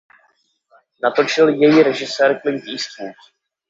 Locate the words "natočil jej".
1.03-1.83